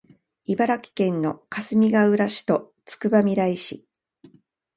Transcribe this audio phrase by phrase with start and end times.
[0.45, 3.85] 茨城県のかすみがうら市とつくばみらい市